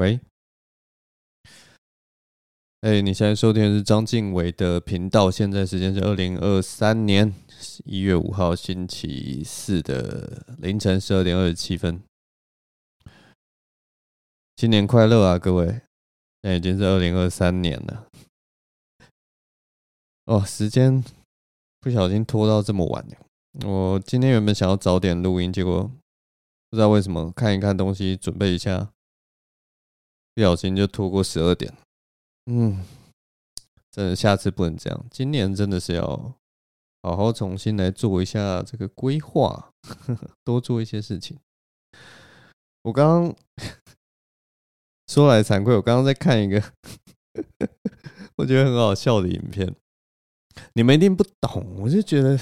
[0.00, 0.18] 喂，
[2.80, 5.30] 哎、你现在收听的是章晋唯的频道。
[5.30, 7.34] 现在时间是二零二三年
[7.84, 12.00] 一月五号星期四的凌晨十二点二十七分。
[14.56, 15.66] 新年快乐啊，各位！
[15.66, 18.06] 现在已经是二零二三年了。
[20.24, 21.04] 哦，时间
[21.78, 23.06] 不小心拖到这么晚。
[23.66, 25.82] 我今天原本想要早点录音，结果
[26.70, 28.90] 不知道为什么看一看东西，准备一下。
[30.40, 31.70] 不小心就拖过十二点，
[32.46, 32.82] 嗯，
[33.90, 35.04] 真的下次不能这样。
[35.10, 36.02] 今年真的是要
[37.02, 39.74] 好好重新来做一下这个规划，
[40.42, 41.38] 多做一些事情。
[42.84, 43.36] 我刚刚
[45.12, 46.72] 说来惭愧，我刚刚在看一个
[48.36, 49.76] 我觉得很好笑的影片，
[50.72, 52.40] 你们一定不懂，我就觉得。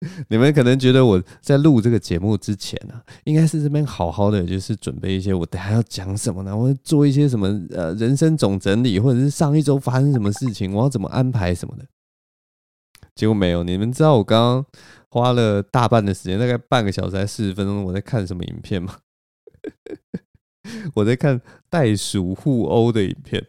[0.28, 6.56] 你们可能觉得我在录这个节目之前呢、啊，应该是这边好好的，就是准备一些我等下要讲什么呢？
[6.56, 11.84] 我做一些什么呃人生总整理，或者是上一周发生什么事情，我要怎么安排什么的。
[13.16, 14.66] 结果没有，你们知道我刚刚
[15.10, 18.98] 花了大半的时间，大概半个小时还四十分钟，我在看什么影片吗？
[20.94, 23.44] 我在看袋鼠互殴的影片，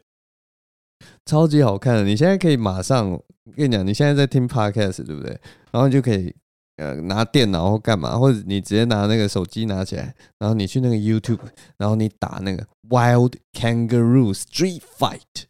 [1.30, 2.04] 超级好看的。
[2.04, 3.12] 你现在可以马上，
[3.56, 5.30] 跟你讲，你现在在听 Podcast 对不对？
[5.72, 6.34] 然后你就可以
[6.78, 11.40] 呃拿电脑或干嘛，或者你直接拿那个手机拿起来，然后你去那个 YouTube，
[11.78, 15.46] 然后你打那个 Wild Kangaroo Street Fight，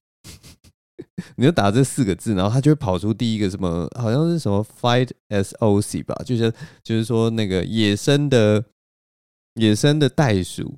[1.37, 8.65] 你就打这四个字，然后它就会跑出第一个什么，好像是什么 Fight SOC 吧，就是就是说那个野生的
[9.53, 10.77] 野生的袋鼠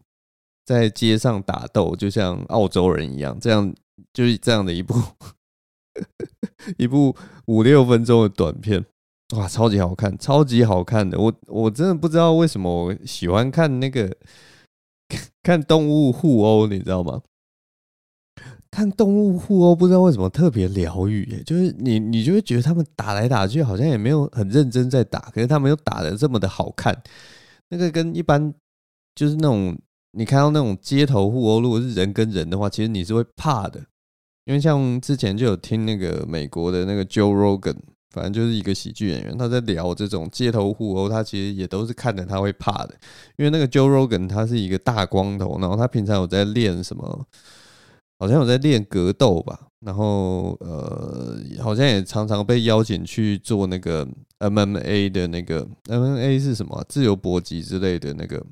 [0.65, 3.73] 在街上打斗，就像澳洲人一样，这样
[4.13, 4.95] 就是这样的一部
[6.77, 8.85] 一部五六分钟的短片。
[9.35, 11.17] 哇，超级好看，超级好看的！
[11.17, 14.13] 我我真的不知道为什么我喜欢看那个
[15.41, 17.21] 看动物互殴，你知道吗？
[18.69, 27.02] 看动物互殴，不知道为什么特别疗愈，就是你你就会觉得他们打来打去，好像也没有很认真在打，可是他们又打得这么的好看。
[27.70, 28.53] 那个跟一般
[29.15, 29.77] 就是那种
[30.11, 33.80] 你看到那种街头互殴，如果是人跟人的话，其实你是会怕的，
[34.45, 37.77] 因为像之前就有听那个美国的那个 Joe Rogan。
[38.14, 42.94] 反正就是一个喜剧演员，他在聊这种街头互殴，他其实也都是看着他会怕的，
[43.38, 47.26] 因为那个 Joe Rogan 他是一个大光头，然后他平常有在练什么，
[48.20, 54.05] 好像有在练格斗吧，然后呃，好像也常常被邀请去做那个
[54.39, 58.45] MMA 的那个 MMA 是什么自由搏击之类的那个。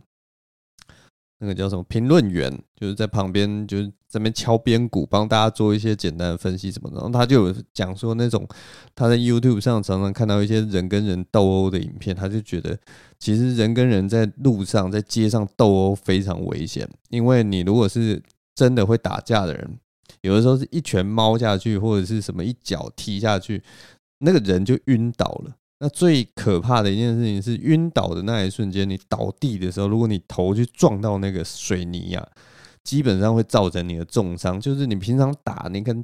[1.39, 6.97] 那个叫什么评论员，就是在旁边，就是在那边敲边鼓，帮大家做一些简单的分析什么的。
[6.97, 8.47] 然后他就有讲说，那种
[8.94, 12.77] 他在 YouTube 上常常看到一些人跟人斗殴的影片，他就觉得
[13.17, 18.21] 其实人跟人在路上、在街上斗殴非常危险，因为你如果是
[18.53, 19.79] 真的会打架的人，
[20.21, 23.63] 有的时候是一拳猫下去，或者是什么一脚踢下去，
[24.17, 25.56] 那个人就晕倒了。
[25.79, 32.29] 那最可怕的一件事情是晕倒的那一瞬间，你倒地的时候，如果你头去撞到那个水泥啊，
[32.84, 34.59] 基本上会造成你的重伤。
[34.59, 36.03] 就是你平常打，你可能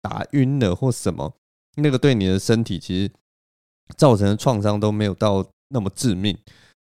[0.00, 1.34] 打晕了或什么，
[1.76, 3.12] 那个对你的身体其实
[3.96, 6.38] 造成的创伤都没有到那么致命。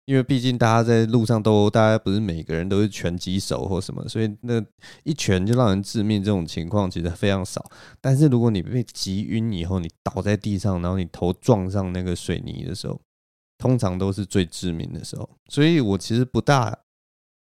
[0.08, 4.58] 因为毕竟大家在路上都，大家不是每个人都是拳击手或什么，所以那
[5.04, 7.62] 一拳就让人致命这种情况其实非常少。
[8.00, 12.98] 但是如果你被击晕以后，你倒在地上，然后你头撞上那个水泥的时候，
[13.58, 15.28] 通常都是最致命的时候。
[15.50, 16.74] 所以我其实不大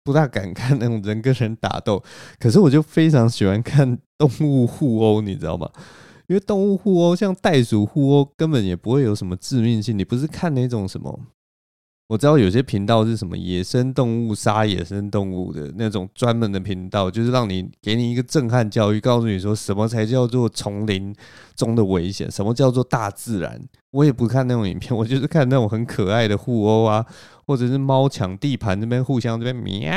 [0.03, 2.03] 不大敢看那种人跟人打斗，
[2.39, 5.71] 可是我就非常喜欢看动物互殴，你知道吗？
[6.29, 9.99] 因为动物互殴，像袋鼠互殴，根本也不会有什么致命性。
[9.99, 11.21] 你不是看那种什么？
[12.07, 21.15] 我知道有些频道是什么野生动物杀野生动物的那种专门的频道，就是让你给你一个震撼教育，告诉你说什么才叫做丛林
[21.57, 23.59] 中的危险，什么叫做大自然。
[23.91, 27.07] 我也不看那种影片，我就是看那种很可爱的互殴啊，
[27.47, 29.91] 或者是猫抢地盘这边互相这边喵，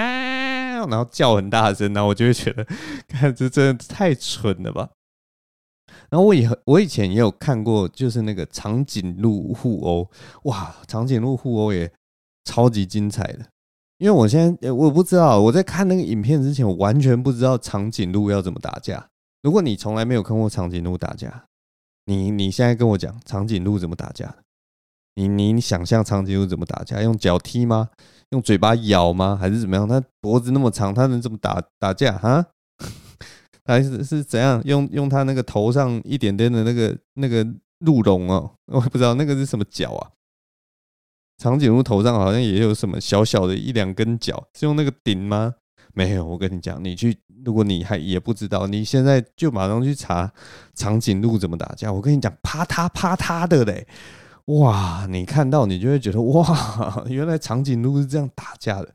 [0.88, 2.65] 然后叫很大声，然后我就会觉得，
[3.10, 4.89] 看这真的太蠢了吧。
[6.10, 10.10] 然后我以我以前也有看过，就是那个长颈鹿互殴，
[10.44, 11.92] 哇，长颈鹿互殴也
[12.47, 13.45] 超级精彩的。
[13.97, 19.09] 因为我现在我不知道，我在看那个影片之前，我完全不知道长颈鹿要怎么打架。
[19.44, 21.45] 如果你从来没有看过长颈鹿打架，
[22.05, 24.35] 你你现在跟我讲长颈鹿怎么打架？
[25.15, 27.01] 你你想象长颈鹿怎么打架？
[27.01, 27.89] 用脚踢吗？
[28.29, 29.35] 用嘴巴咬吗？
[29.39, 29.88] 还是怎么样？
[29.88, 32.45] 它脖子那么长，它能怎么打打架哈？
[33.65, 37.45] 还是是怎样用用它那个头上一点点的那个那个
[37.79, 40.11] 鹿茸哦，我也不知道那个是什么角啊。
[41.38, 45.54] 长颈鹿头上好像也有什么小小的一两根角，是用那个顶吗？
[45.94, 50.31] 没有，我跟你讲，你去，如果你还也不知道，你现在就马上去查
[50.75, 51.92] 长颈鹿怎么打架。
[51.92, 53.88] 我跟你讲，啪嗒啪嗒的嘞，
[54.45, 55.07] 哇！
[55.10, 58.94] 你看到你就会觉得哇，原来长颈鹿是这样打架的，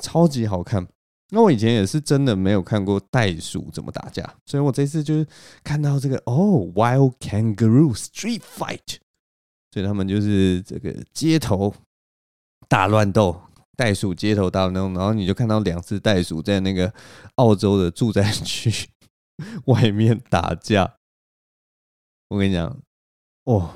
[0.00, 0.86] 超级好看。
[1.34, 5.26] 那我以前也是真的没有看过袋鼠怎么打架，所以我这次就是
[5.64, 8.96] 看到这个哦，Wild Kangaroo Street Fight，
[9.72, 11.74] 所以他们就是这个街头
[12.68, 13.42] 大乱斗。
[13.74, 16.92] 袋鼠街头大乱斗，然后你就看到两只袋鼠在那个
[17.36, 18.70] 澳洲的住宅区
[19.64, 20.98] 外面打架。
[22.28, 22.78] 我跟你讲，
[23.44, 23.74] 哦，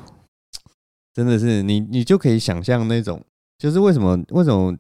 [1.15, 3.25] 真的是你，你就可以想象那种，
[3.59, 4.77] 就是为什么为什么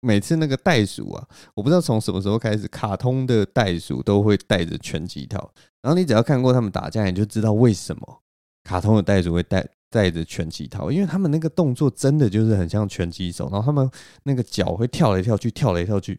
[0.00, 5.52] 每次那个袋鼠啊，我不知道从什么时候开始，卡通的袋鼠都会带着拳击套，
[5.82, 8.22] 然后你只要看过他们打架，你就知道为什么
[8.62, 9.68] 卡通的袋鼠会带。
[9.92, 13.88] 带着拳击套，因为他们那个动作真的就是很像拳击手，然后他们
[14.22, 16.18] 那个脚会跳来跳去，跳来跳去，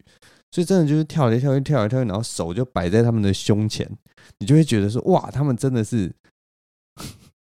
[0.52, 3.90] 所以真的就是跳来跳去，跳来跳去，然后手就摆在他们的胸前，
[4.38, 6.14] 你就会觉得说，哇，他们真的是，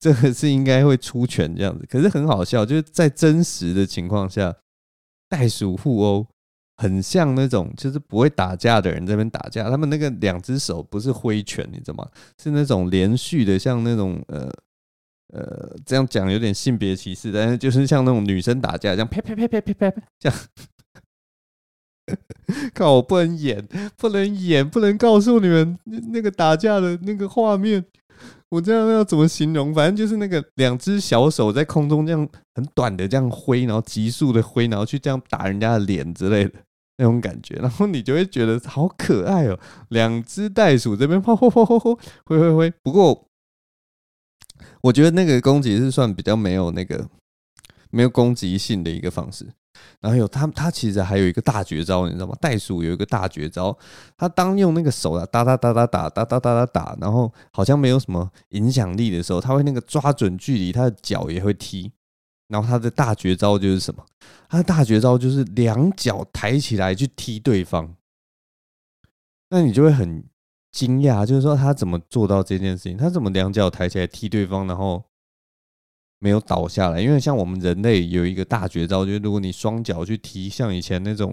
[0.01, 1.87] 这个是应该会出拳这样子。
[1.91, 4.57] 可是很好笑，就是在真实的情况下，
[5.29, 6.27] 袋鼠互殴
[6.79, 12.09] 很像那种就是不会打架的人在那边打架，他们那个两只手不是挥拳，你知道吗？
[12.43, 14.51] 是那种连续的，像那种呃。
[15.35, 20.39] 呃，这样讲有点性别歧视，但是就是像那种女生打架这样，啪啪啪啪啪啪啪这样。
[22.73, 23.67] 看 我不能演，
[23.97, 25.77] 不能演，不能告诉你们
[26.13, 27.85] 那个打架的那个画面。
[28.51, 29.75] 我这样要怎么形容？
[29.75, 36.53] 反正就是那个两只小手在空中这样很短的这样挥，然后急速的挥，然后去这样打人家的脸之类的
[36.99, 37.57] 那种感觉。
[37.57, 39.59] 然后你就会觉得好可爱哦，
[39.89, 42.73] 两只袋鼠这边啪啪啪啪啪挥挥挥。
[42.85, 43.27] 不过。
[44.81, 47.09] 我觉得那个攻击是算比较没有那个
[47.91, 49.47] 没有攻击性的一个方式，
[50.01, 52.37] 然后有他他其实还有一个大绝招，你知道吗？
[52.41, 53.77] 袋鼠有一个大绝招，
[54.17, 61.91] 他当用那个手啊哒哒哒哒打哒哒哒哒打，然后好像没有什么影响力的时候，他会那个抓准距离，他的脚也会踢，
[62.49, 64.05] 然后他的大绝招就是什么？
[64.49, 67.97] 他的大绝招就是两脚抬起来去踢对方，
[69.51, 70.25] 那你就会很。
[70.75, 72.97] 惊讶，就是说他怎么做到这件事情？
[72.97, 75.01] 他怎么两脚抬起来踢对方，然后
[76.19, 77.01] 没有倒下来？
[77.01, 81.33] 因为像我们人类有一个大绝招，就是如果你双脚去踢，像以前那种，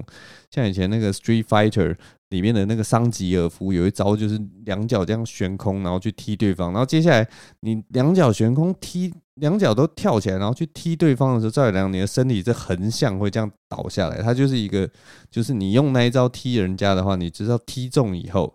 [0.52, 1.98] 像以前那个 Street Fighter
[2.30, 6.72] 里面的那个桑吉尔夫有一招，就是两脚这样悬空，然后去踢对方。
[6.72, 7.28] 然后接下来
[7.62, 14.22] 你两脚悬空踢，两脚都跳起来，然后去踢对方的时候，照理来，你的身体是横向会这样倒下来。
[14.22, 14.88] 他就是一个，
[15.32, 18.54] 就是你用那一招踢人家的话，你知道踢中以后。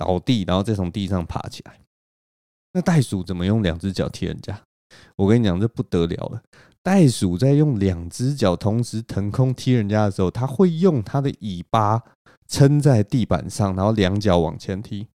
[0.00, 1.78] 倒地，然后再从地上爬起来。
[2.72, 4.58] 那袋鼠怎么用两只脚踢人家？
[5.16, 6.42] 我跟你讲，这不得了了。
[6.82, 12.02] 袋鼠在用两只脚同时腾空踢人家的时候，它会用它的尾巴
[12.48, 15.06] 撑在地板上，然后两脚往前踢。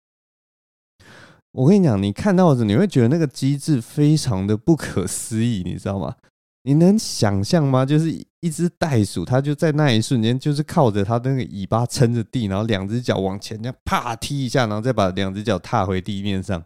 [1.53, 6.17] 我跟你讲，你看到的，你会觉得那个机制非常的不可思议，你知道吗？
[6.65, 7.87] 你能想象吗？
[7.87, 16.63] 就是一只袋鼠，它就在那一瞬间，就是靠着它那个尾巴撑着地，然后两只脚往前这样啪踢一下，然后再把两只脚踏回地面上，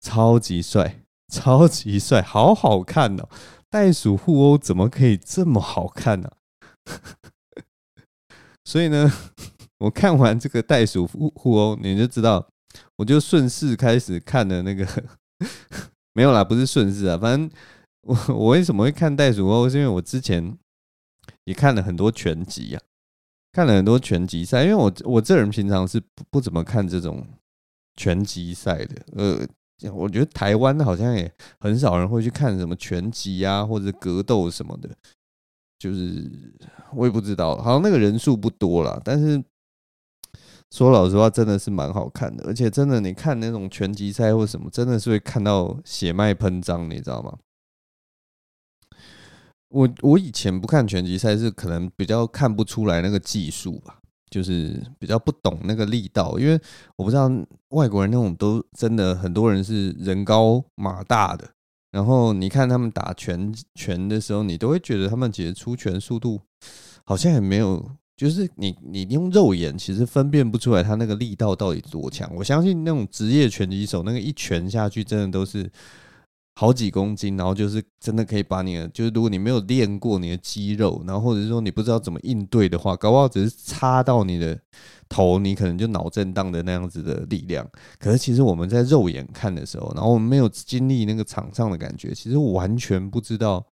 [0.00, 3.28] 超级帅，超级帅， 好好看哦！
[3.70, 6.28] 袋鼠互殴怎么可以这么好看呢？
[8.66, 9.08] 所以呢，
[9.78, 12.48] 我看完这个袋鼠互互殴，你就知道，
[12.96, 14.84] 我就顺势开始看的那个，
[16.12, 17.48] 没有啦，不是顺势啊，反正。
[18.04, 19.70] 我我为什么会看袋鼠哦？
[19.70, 20.58] 是因为我之前
[21.44, 22.82] 也看了很多拳击啊，
[23.52, 24.64] 看了很多拳击赛。
[24.64, 27.26] 因为我我这人平常是不不怎么看这种
[27.96, 29.02] 拳击赛的。
[29.16, 34.88] 呃，我觉得台湾好像也很少人会去看什么拳击啊，或者格斗什么的。
[35.78, 36.30] 就是
[36.94, 39.00] 我也不知道，好像那个人数不多啦。
[39.04, 39.42] 但是
[40.70, 42.44] 说老实话，真的是蛮好看的。
[42.44, 47.36] 而且真的，你看那种拳击赛或什么，真的是会看到血脉喷张，你知道吗？
[49.72, 53.98] 我我以前不看拳击赛，是可能比较看不出来那个技术吧，
[54.30, 56.60] 就是比较不懂那个力道，因为
[56.96, 57.30] 我不知道
[57.70, 61.48] 外国人那种都真的很多人是人高马大的，
[61.90, 66.38] 然后你看他们打拳拳的时候，你都会觉得他们其实出拳速度
[67.04, 72.30] 好像也没有，就是你你用肉眼其实分辨不出来他那个力道到底多强。
[72.34, 75.70] 我相信那种职业拳击手那个一拳下去，真的都是。
[76.54, 84.58] 好几公斤，然后就是真的可以把你的，就是如果你没有练过你的肌肉，然后或者说你不知道怎么应对的话，搞不好只是插到你的
[85.08, 87.66] 头，你可能就脑震荡的那样子的力量。
[87.98, 93.64] 可是其实我们在肉眼看的时候，然后我们没有经历那个场上的感觉，其实完全不知道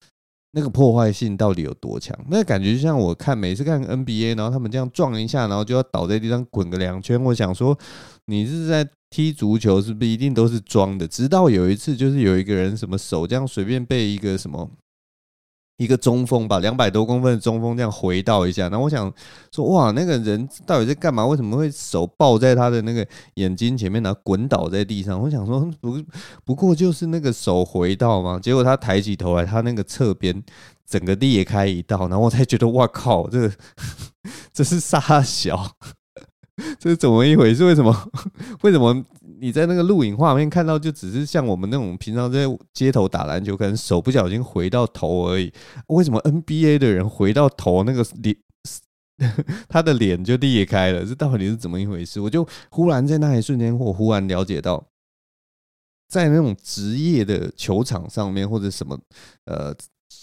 [0.51, 2.17] 那个破坏性到底有多强？
[2.29, 7.21] 那感觉就像我看每次看 NBA，然后他们这样撞一下，然后就要倒在地上滚个两圈。
[7.21, 7.77] 我想说，
[8.29, 11.07] 你是在踢足球，是不是一定都是装的？
[11.07, 14.69] 直到有一次，就是有一个人什么手这样随便被一个什么。
[15.77, 19.09] 一个中锋吧，两百多公分的中锋这样回倒一下，然后我想
[19.49, 21.25] 说，哇，那个人到底在干嘛？
[21.25, 25.17] 为什么会手抱在他的那个眼睛前面，然后滚倒在地上？
[25.17, 25.97] 我想说，不
[26.43, 28.37] 不过就是那个手回倒嘛。
[28.37, 30.43] 结果他抬起头来，他那个侧边
[30.85, 33.49] 整个裂开一道，然后我才觉得，哇靠，这
[34.51, 35.77] 这是杀小，
[36.79, 37.63] 这是怎么一回事？
[37.65, 38.11] 为什么？
[38.61, 39.05] 为什么？
[39.41, 42.39] 你在那个录影画面看到，就只是像我们那种平常在
[42.73, 45.49] 街头打篮球，可能手不小心回到头而已。
[45.87, 48.35] 为什么 NBA 的人回到头那个脸，
[49.69, 51.05] 他的脸就裂开了？
[51.05, 52.19] 这到底是怎么一回事？
[52.19, 54.85] 我就忽然在那一瞬间，我忽然了解到，
[56.09, 58.99] 在那种职业的球场上面，或者什么
[59.45, 59.73] 呃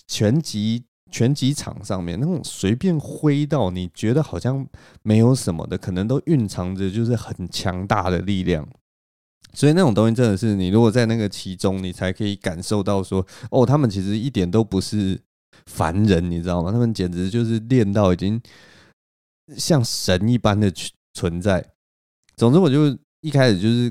[0.07, 4.67] 拳击拳击场上面，那种随便挥到你觉得好像
[5.03, 8.67] 没有什么的，可能都蕴藏着就是很强大的力量。
[9.55, 15.19] 所以那种东西真的是你如果在那个其中，你才可以感受到说，哦，他们其实一点都不是
[15.67, 16.71] 凡人，你知道吗？
[16.71, 18.39] 他们简直就是练到已经
[19.57, 20.71] 像神一般的
[21.15, 21.65] 存在。
[22.37, 23.91] 总之，我就一开始就是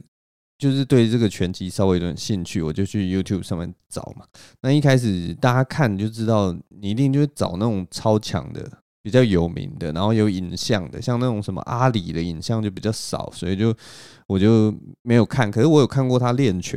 [0.57, 4.25] 就是对这个拳击稍微有点兴趣，我就去 YouTube 上面找嘛。
[4.61, 8.69] 那一开始大家看就知道，你一定就会找那种超强的。
[9.05, 13.71] 比较有名的，然后有影像的，像那种什么阿里的影像就比较少，所以就
[14.25, 15.51] 我就没有看。
[15.51, 16.75] 可是我有看过他练拳，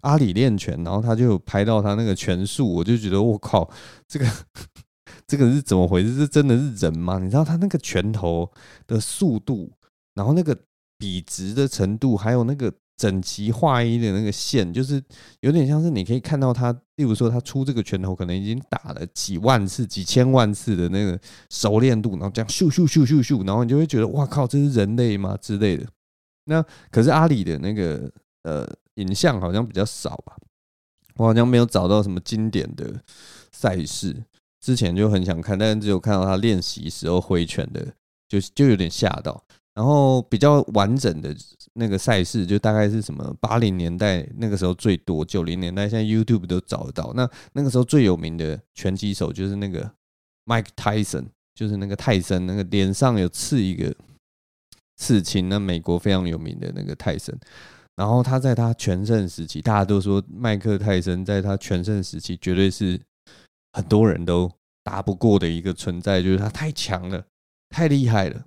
[0.00, 3.70] 阿里练拳，然后他就拍到他那个拳术，我就觉得我靠，
[4.08, 4.26] 这个
[5.28, 6.16] 这个是怎么回事？
[6.16, 7.20] 这真的是人吗？
[7.20, 8.50] 你知道他那个拳头
[8.88, 9.70] 的速度，
[10.16, 10.58] 然后那个
[10.98, 12.74] 笔直的程度，还有那个。
[13.00, 15.02] 整齐划一的那个线，就是
[15.40, 25.86] 有点像是你可以看到他，例如说他出这个拳头，可能已经打了几万次、几千万次的那个熟练度，然后这样咻咻咻咻咻，然后你就会觉得哇靠，这是人类吗之类的。
[26.44, 30.36] 那可是阿里的那个呃影像好像比较少吧，
[31.14, 33.02] 我好像没有找到什么经典的
[33.50, 34.14] 赛事，
[34.60, 37.94] 之前就很想看，但是只有看到他练习时候挥拳的，
[38.28, 39.42] 就就有点吓到。
[39.74, 41.34] 然后比较完整的
[41.74, 47.12] 那个赛事，就大概是什么八零年代那个时候最多，九零年代现在 YouTube 都找得到。
[47.14, 49.90] 那那个时候最有名的拳击手就是那个
[50.44, 53.94] Mike Tyson，就是那个泰森，那个脸上有刺一个
[54.96, 57.38] 刺青，那美国非常有名的那个泰森。
[57.96, 63.00] 然后他在他全盛时期，大家都说麦克泰森在他全盛时期绝对是
[63.72, 64.50] 很多人都
[64.82, 67.24] 打不过的一个存在，就是他太强了，
[67.68, 68.42] 太厉害了。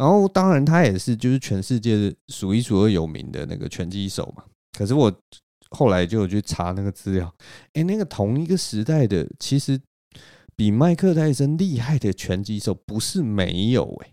[0.00, 4.42] 然后，当然，他也是就是全世界数一数二有名的那个拳击手嘛。
[4.72, 5.14] 可是我
[5.72, 7.30] 后来就有去查那个资料，
[7.74, 9.78] 哎，那个同一个时代的，其实
[10.56, 14.10] 比麦克泰森厉害的拳击手不是没有，哎，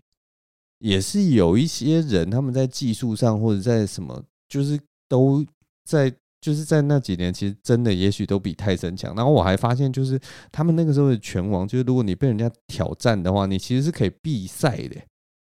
[0.80, 4.78] 也是有一些人他们在技术上或者在什么，就是
[5.08, 5.42] 都
[5.86, 9.16] 在就是在那几年，其实真的也许都比泰森强。
[9.16, 10.20] 然后我还发现，就是
[10.52, 15.00] 他们那个时候的拳王，就是如果你被人家挑战的话，你其实是可以避赛的。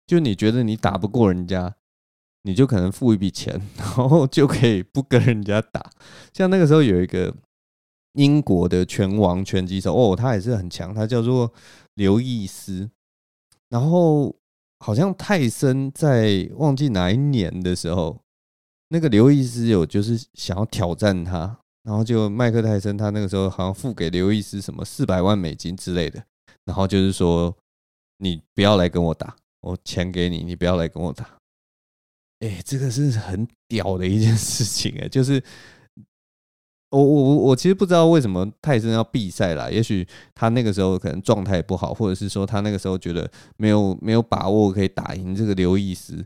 [0.08, 1.76] 就你觉得你打不过人家，
[2.44, 5.90] 你就可能付一笔钱，然后就可以不跟人家打。
[6.34, 7.36] 像那个时候有一个
[8.14, 11.52] 英国的拳王拳击手，哦，他也是很强，他叫做
[11.96, 12.90] 刘易斯。
[13.70, 14.36] 然后
[14.80, 18.22] 好像泰森在忘记哪一年的时候，
[18.90, 26.24] 那个刘易斯有就是想要挑战他，然后就麦克泰森他那个时候好像付给刘易斯什么四百万美金之类的，
[26.64, 27.58] 然后就是说
[28.20, 29.36] 你不要来跟我打。
[29.66, 31.28] 我钱给你，你不要来跟我打。
[32.40, 35.44] 哎，这个是很屌的一件事情哎， 就是
[36.92, 46.24] 我我我我其实不知道为什么泰森要避赛啦，也许他那个时候可能状态不好，或者是说他那个时候觉得没有没有把握可以打赢这个刘易斯，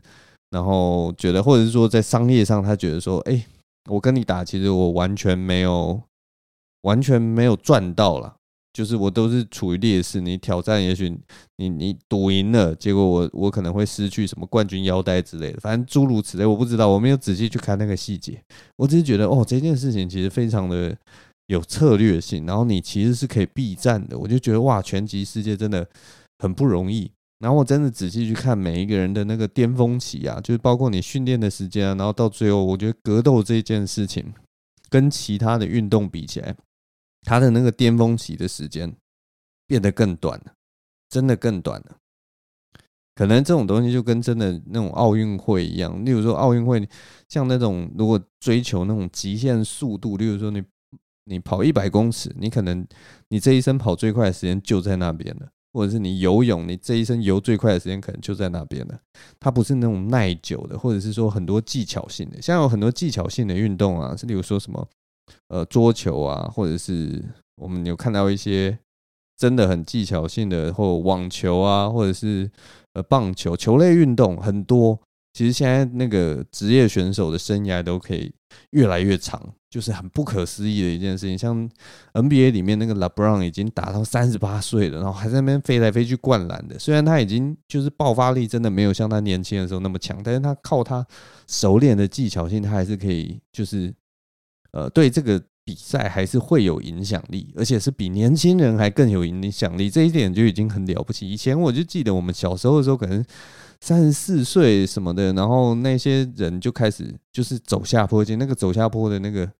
[0.50, 3.46] 然后觉得或者是说在商业上他觉得说，哎，
[3.88, 6.02] 我跟你打，其实我完全没有
[6.82, 8.36] 完全没有赚到啦。
[8.72, 11.12] 就是我都是处于劣势，你挑战，也许
[11.56, 18.40] 你你赌赢了，结果我我可能会失去什么冠军腰带之类的，反正诸如此类，我不知道，我没有仔细去看那个细节，
[18.76, 20.96] 我只是觉得哦，这件事情其实非常的
[21.46, 25.84] 有策略性，然后你其实是可以避战的，我就觉得哇，拳击世界真的
[26.38, 27.10] 很不容易，
[27.40, 34.32] 然后我真的仔细去看每一个人的那个巅峰期啊，就是包括你训练的时间啊，然后到最后，我觉得格斗这件事情
[34.88, 36.54] 跟其他的运动比起来。
[37.22, 38.94] 他的那个巅峰期的时间
[39.66, 40.52] 变得更短了，
[41.08, 41.96] 真的更短了。
[43.14, 46.88] 可能这种东西就跟真的那种奥运会一样，例如说奥运会，
[47.28, 50.62] 像那种如果追求那种极限速度，例如说你
[51.24, 52.86] 你跑一百公尺，你可能
[53.28, 58.98] 你这一生跑最快的时间就在那边了，或者是你游泳，你这一生游最快的时间可能就在那边了。
[59.38, 64.88] 它不是那种耐久的，或者是说很多技巧性的，像有很多技巧性的运动啊，是例如说什么
[65.48, 67.24] 呃桌球啊，或者是
[67.56, 68.78] 我们有看到一些
[69.36, 72.50] 真的很技巧性的，或网球啊，或者是
[72.94, 74.98] 呃棒球球类运动很多。
[75.32, 78.32] 其实现在那个职业选手的生涯都可以
[78.70, 81.38] 越来越长，就是很不可思议的一件事情。
[81.38, 81.70] 像
[82.14, 86.76] NBA 里面那个 LeBron 已经打到三十八岁了，然后还在那边飞来飞去灌篮的。
[86.80, 91.06] 虽然他已经就是爆发力真的没有像他年轻的时候那么强，但是他靠他
[91.46, 93.94] 熟练的技巧性，他还是可以就是
[94.72, 99.88] 呃对这个比赛还是会有影响力，而且是比年轻人还更有影响力。
[99.90, 101.28] 这一点就已经很了不起。
[101.28, 103.24] 以前我就记得我们小时候的时候，可能。
[103.82, 109.50] 三十四岁什么的，然后那些人就开始就是走下坡，那个走下坡的那个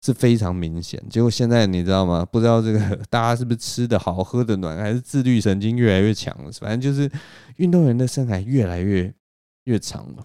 [0.00, 1.02] 是非常明显。
[1.10, 2.24] 结果现在你知道吗？
[2.24, 2.78] 不知道这个
[3.10, 6.52] 大家是不是吃的好、喝的暖，还是自律神经越来越强了？
[6.52, 7.10] 反正就是
[7.56, 9.12] 运动员的生涯越来越
[9.64, 10.24] 越长了。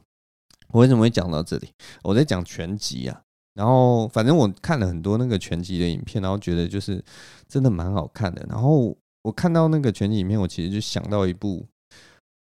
[0.68, 1.70] 我为什么会讲到这里？
[2.04, 3.20] 我在讲拳击啊。
[3.54, 7.04] 然后反正我看了很多那个拳击的影片，然后觉得就是
[7.48, 8.46] 真的蛮好看的。
[8.50, 11.66] 然后我看到那个拳击影片，我其实就想到一部。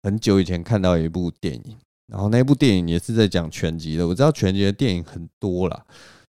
[0.01, 4.07] 很久以前看到一部电影，然后那部电影也是在讲拳击的。
[4.07, 5.85] 我知道拳击的电影很多啦，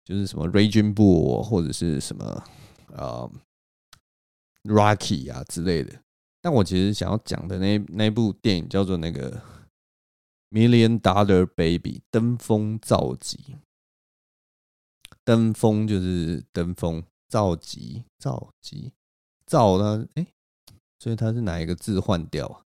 [0.07, 2.43] 就是什么 Raging Bull 或者是什么
[2.95, 3.31] 呃
[4.65, 5.93] Rocky 啊之类的。
[6.41, 9.39] 但我其实想要讲的那那部电影叫做那个
[10.51, 13.55] Million Dollar Baby 登峰造极。
[15.29, 18.91] 登峰就是登峰，造极造极
[19.45, 20.07] 造呢？
[20.15, 20.27] 哎，
[20.99, 22.63] 所以它是哪一个字换掉啊？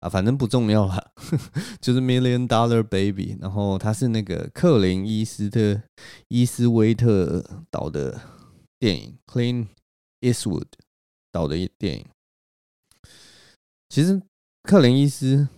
[0.00, 1.12] 啊，反正不重要了，
[1.80, 5.80] 就是 Million Dollar Baby，然后他是那个克林伊斯特
[6.26, 8.20] 伊斯威特导的
[8.80, 9.68] 电影，Clint
[10.20, 10.66] Eastwood
[11.30, 12.04] 导的一电影。
[13.88, 14.20] 其实
[14.64, 15.48] 克林伊斯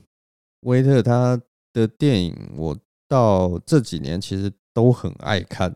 [0.60, 1.40] 威特他
[1.72, 2.78] 的电影，我
[3.08, 5.74] 到这几年其实都很爱看。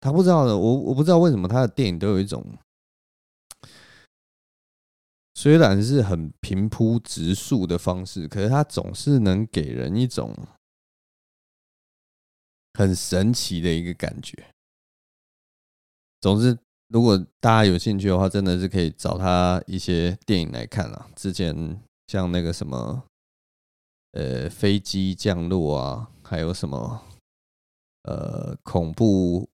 [0.00, 2.44] 他不知道的，我我不知道为什么他的电影都有一种。
[5.34, 10.34] 虽然是很平铺直述的方式，可是他总是能给人一种
[12.74, 14.46] 很神奇的一个感觉。
[16.20, 16.58] 总之，
[16.88, 21.08] 如果大家有兴趣的话，真的是可以找他一些电影来看啦。
[21.14, 23.04] 之前像那个什么，
[24.10, 27.04] 呃，飞机降落啊，还有什么，
[28.02, 29.48] 呃，恐怖。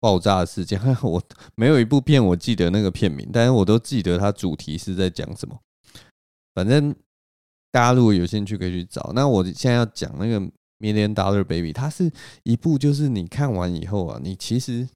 [0.00, 1.22] 爆炸事件， 我
[1.56, 5.58] 没有一部片我记得那个片名，但是我都记得它主题是在讲什么。
[6.54, 6.94] 反正
[7.70, 9.12] 大家如果有兴趣可以去找。
[9.14, 10.40] 那我现在要讲那个
[10.78, 12.10] 《Million Dollar Baby》，它是
[12.42, 14.88] 一部就是你看完以后啊，你其实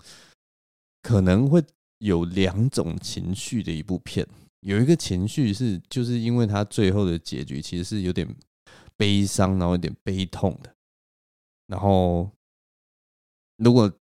[1.02, 1.62] 可能会
[1.98, 4.26] 有两种情绪的一部片。
[4.60, 8.28] 有一个情绪是，就是因为它最后的结局其实是有点
[8.96, 10.72] 悲伤，然后有点悲痛的。
[11.66, 12.30] 然后
[13.56, 13.92] 如果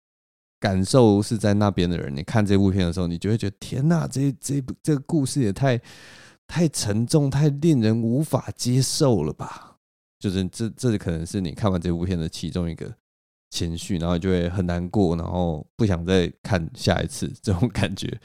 [0.61, 5.81] 感受是在那边的人，你看这部片的时候，你就会觉得天哪，这这部这个故事也太
[6.45, 9.77] 太沉重，太令人无法接受了吧？
[10.19, 12.93] 就是这这可能是你看完这部片的其中一个
[13.49, 18.15] 情绪，然后就会很难过，然后不想再看下一次这种感觉。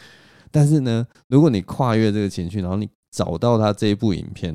[0.50, 4.54] 但是呢，如果你跨越这个情绪，然后你找到他这一部影片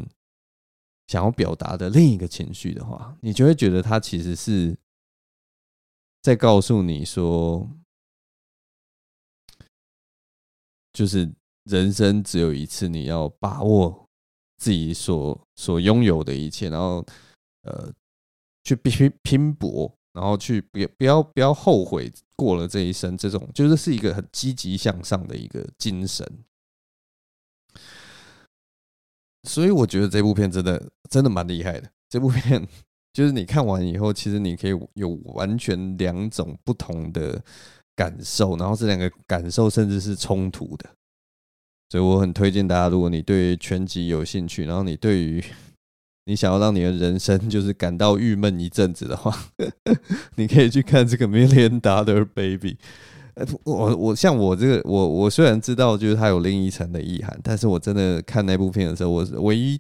[1.08, 4.78] 想要表达的另一个情绪的话，你就会觉得他其实是。
[6.22, 7.68] 再告诉你说，
[10.94, 11.32] 就是
[11.64, 14.08] 人生只有一次，你要把握
[14.58, 17.04] 自己所所拥有的一切，然后
[17.64, 17.92] 呃，
[18.64, 23.18] 去必须拼搏，然后去不要不要不要后悔过了这一生。
[23.18, 26.44] 这种就是是一个很积极向上的一个精神。
[29.50, 31.92] 所以我觉得这部片真的真的蛮厉害的。
[32.08, 32.68] 这部片。
[33.13, 37.41] 就是你看完以后，其实你可以有完全两种不同的
[37.93, 40.89] 感受，然后这两个感受甚至是冲突的，
[41.89, 45.43] 所以我很推荐大家，如果你对全集有兴趣，然后你对于
[46.26, 49.38] 你想要让你的人生就是感到郁闷一阵子的话，
[50.38, 52.78] 你可以去看这个 Million Dollar Baby。
[53.63, 59.78] 我我像我这个我我虽然知道就是它有另一层的意涵，但是我真的看那部片的时候，我是唯一。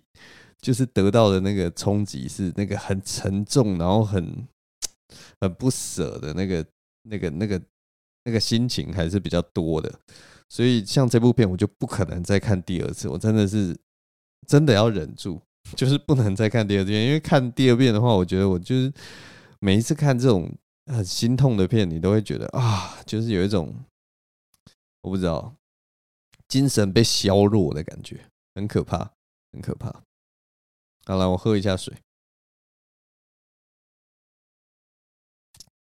[0.61, 4.47] 就是得到的那个冲击是那个很沉重，然后很
[5.39, 6.65] 很不舍的那个、
[7.09, 7.61] 那个、那个、
[8.25, 9.91] 那个心情还是比较多的。
[10.49, 13.07] 所以像这部片，我就不可能再看第二次。
[13.09, 13.75] 我真的是
[14.47, 15.41] 真的要忍住，
[15.75, 17.05] 就是不能再看第二遍。
[17.05, 18.93] 因为看第二遍的话，我觉得我就是
[19.59, 20.53] 每一次看这种
[20.91, 23.73] 很心痛的片，你都会觉得啊，就是有一种
[25.01, 25.55] 我不知道，
[26.47, 28.19] 精神被削弱的感觉，
[28.53, 29.09] 很可怕，
[29.53, 30.03] 很可怕。
[31.05, 31.93] 好了，我喝一下水。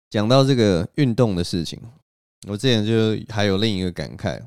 [0.10, 1.82] 讲到这个运动的事情，
[2.48, 4.46] 我之前就还有另一个感慨，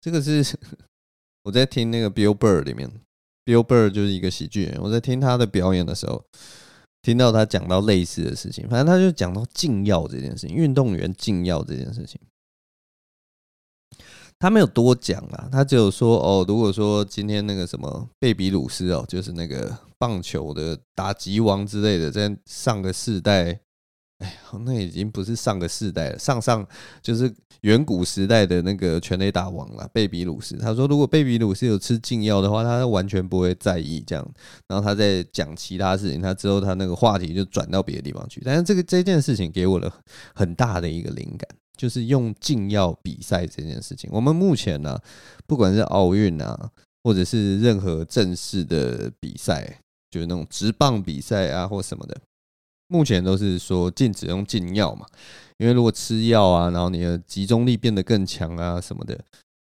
[0.00, 0.58] 这个是
[1.44, 2.90] 我在听那个 Bill Burr 里面
[3.44, 6.24] ，Bill Burr 就是一个喜剧人，我在听他的表演的时候，
[7.02, 12.20] 听到他讲到类似的事情，反正他就讲到禁药这件事情，运动员禁药这件事情，
[14.42, 23.60] 他没有多讲啊，他只有说哦，如果说今天那个什么贝比鲁斯哦，就是那个棒球的打击王之类的，在上个世代。
[24.18, 26.66] 哎呀，那已经不是上个世代了，上上
[27.00, 30.56] 就是远古时代的那个全垒打王了，贝比鲁斯。
[30.56, 34.28] 他说，如果贝比鲁斯有吃禁药的话，他完全不会在意这样。
[34.66, 38.42] 然后他在讲其他事情，他之后他那个话题就转到别的地方去。
[38.44, 39.92] 但是这个这件事情给我了
[40.34, 44.08] 很大的一个灵感，就是用禁药比赛这件事情。
[44.12, 44.98] 我们目前呢、
[45.46, 46.70] 不管是奥运啊，
[47.02, 49.80] 或者是任何正式的比赛，
[50.10, 52.20] 就是那种职棒比赛啊，或什么的。
[52.88, 55.06] 目前都是说禁止用禁药嘛，
[55.56, 59.18] 因为如果吃药啊，然后你的集中力变得更强啊什么的，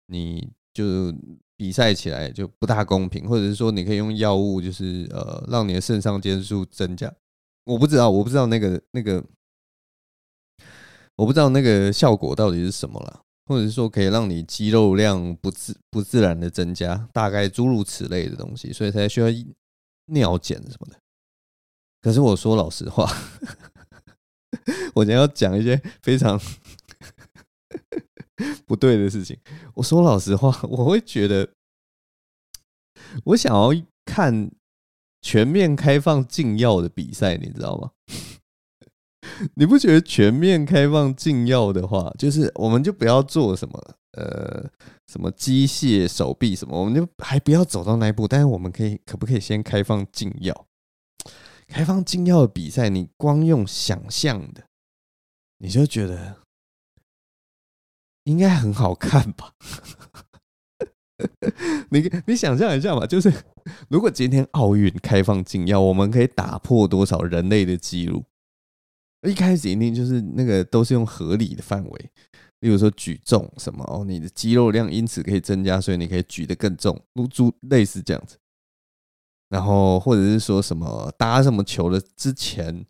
[0.07, 1.13] 你就
[1.57, 7.13] 比赛起来就不大公平，或者是说你可以用药物，就是呃让你的肾上腺素增加。
[7.65, 9.23] 我不知道，我不知道那个那个，
[11.19, 19.27] 我不知道那个效果到底是什么了，或者是说可以让你肌肉量不自不自然的增加，大概诸如此类的东西，所以才需要
[20.07, 20.97] 尿检什么的。
[22.01, 23.13] 可是我说老实话，
[24.95, 26.41] 我将要讲一些非常
[28.65, 29.37] 不对的事情。
[29.75, 31.51] 我说老实话，我会觉得，
[33.25, 33.71] 我想要
[34.05, 34.53] 看
[35.21, 37.91] 全面开放禁药的比赛，你知道吗？
[39.55, 44.69] 你不觉得全面开放禁药的话，就是我们就不要做什么呃
[45.07, 48.27] 什么机械手臂什么，我们就还不要走到那一步。
[48.27, 50.67] 但是我们可以，可不可以先开放禁药？
[51.67, 54.65] 开放禁药的比赛，你光用想象的，
[55.59, 56.37] 你就觉得
[58.25, 59.53] 应该很好看吧？
[61.91, 63.33] 你你想象一下嘛，就是
[63.89, 68.25] 如果今天奥运开放禁药，我们可以打破多少人类的记录？
[69.23, 72.11] 一开始一定就是那个都是用合理的范围，
[72.61, 78.37] 例如说举重什么哦，你的肌肉量因此可以增加，所以你可以举得更重，如诸类似这样子。
[79.49, 82.85] 然后，或者是说什么打什么球的之前，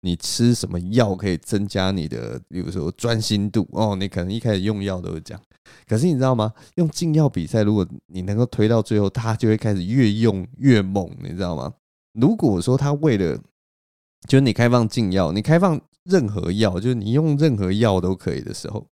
[0.00, 3.96] 你吃什么药可以增加你的，比如说专心度哦。
[3.96, 5.42] 你可能一开始用药都是这样，
[5.88, 6.52] 可是你知道吗？
[6.76, 11.74] 用禁药比赛，如果你能够推到最后，他就会开始越用越猛，你知道吗？
[12.12, 13.36] 如果说他为了，
[14.28, 18.86] 就是你开放禁药，你开放任何药，就是你用任何药都可以的时候。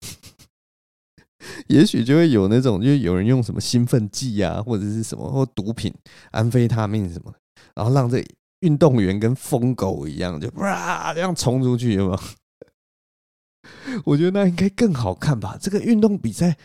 [1.68, 5.92] 也许就会有那种，就是有人用什么兴奋剂啊，或者是什么或毒品、
[6.30, 7.32] 安非他命什么，
[7.74, 8.22] 然后让这
[8.60, 12.20] 运动员跟疯狗一样，就哇这样冲出去，有没有？
[14.04, 15.56] 我觉得那应该更好看吧。
[15.60, 16.56] 这个运动比赛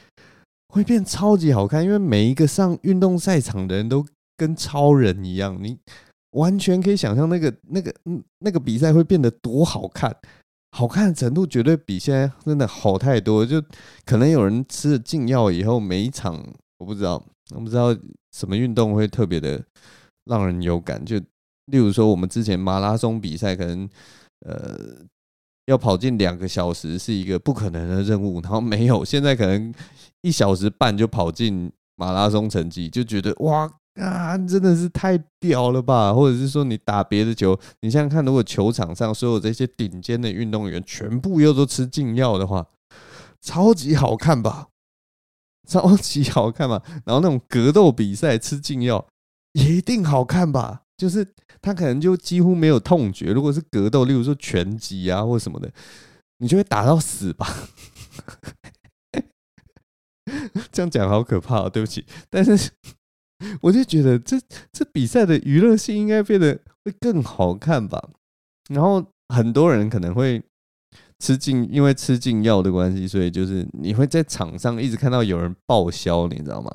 [0.67, 5.78] 会变超级好看，因为每一个上运动赛场的人都跟超人一样，你
[6.36, 10.15] 完全可以想象那个那个嗯那个比赛会变得多好看。
[10.78, 13.63] 好看程度绝对比现在真的好太多，就
[14.06, 16.36] 可能有人吃了禁药以后，每一场
[16.80, 17.13] 我不知道，
[17.56, 17.95] 我不知道
[18.34, 19.63] 什么运动会特别的
[20.26, 21.04] 让人有感。
[21.06, 21.17] 就
[21.67, 23.89] 例如说，我们之前马拉松比赛，可能
[24.45, 24.78] 呃
[25.67, 29.74] 要跑进两个小时是一个不可能的任务，然后没有，现在可能
[30.24, 33.71] 一小时半就跑进马拉松成绩，就觉得哇。
[33.95, 36.13] 啊，真的是太屌了吧！
[36.13, 42.67] 或者是说，你打别的球，你想想看，如果球场上所有这些顶尖的运动员全部又都吃禁药的话，
[43.41, 44.67] 超级好看吧？
[45.65, 46.84] 超级好看吧？
[47.05, 49.08] 然后那种格斗比赛吃禁药
[49.53, 50.81] 一定好看吧？
[50.97, 51.25] 就是
[51.62, 53.31] 他可能就几乎没有痛觉。
[53.31, 55.71] 如果是格斗，例如说拳击啊或什么的，
[56.39, 57.47] 你就会打到死吧？
[60.73, 62.71] 这样讲好可怕，对不起，但是。
[63.62, 64.38] 我就觉得这
[64.71, 68.10] 这比赛的娱乐性应该变得会更好看吧。
[68.69, 70.41] 然后很多人可能会
[71.19, 76.74] 吃禁，因为吃禁药的关系，所以就是你会在场上一直看到有人报销，你知道吗？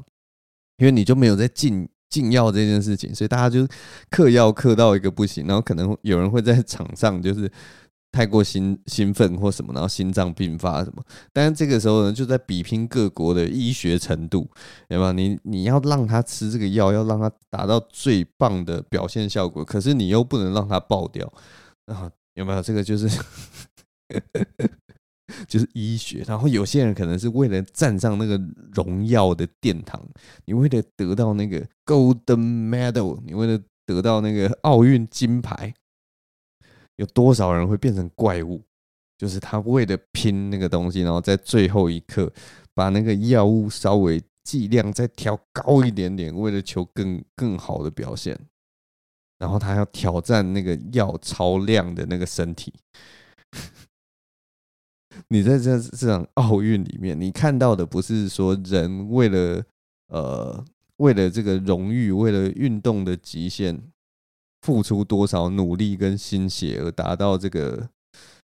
[0.78, 3.66] 因为你就没有在禁禁药这件事情，所以大家就
[4.10, 5.46] 嗑药嗑到一个不行。
[5.46, 7.50] 然后可能有人会在场上就是。
[8.12, 14.48] 太过兴兴奋或什么，然后心脏病发什么，但是这个时候呢，就在比拼各国的医学程度，
[14.88, 15.12] 对吧？
[15.12, 21.32] 你你要让他吃这个药，要让他达到最棒的表现效果，可是你又不能让他爆掉
[21.86, 22.10] 啊？
[22.34, 22.62] 有没有？
[22.62, 23.08] 这个就是
[25.46, 26.24] 就是医学。
[26.26, 28.40] 然后有些人可能是为了站上那个
[28.72, 30.00] 荣耀的殿堂，
[30.46, 35.74] 你为了得到那个 Golden Medal，你为了得到那个奥运金牌，
[37.00, 38.62] 有多少人会变成怪物？
[39.16, 42.30] 就是他为了拼那个东西，然后在最后一刻
[42.74, 48.38] 把那个药物稍微剂量再调高一点点，为了求更更好的表现。
[49.38, 52.74] 然后他要挑战那个药超量的那个身体。
[55.28, 59.64] 你在这这场奥运里面，你看到的不是说人为了
[60.08, 60.62] 呃
[60.96, 63.82] 为了这个荣誉，为了运动的极限，
[64.62, 67.88] 付出多少努力跟心血而达到这个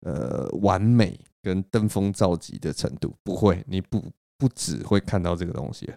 [0.00, 3.14] 呃完美跟登峰造极的程度。
[3.22, 4.04] 不会，你不
[4.36, 5.90] 不只会看到这个东西，